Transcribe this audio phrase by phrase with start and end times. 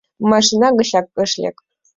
[0.31, 1.57] Машина гычат ыш лек.